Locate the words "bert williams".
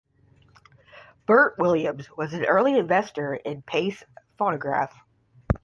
1.27-2.09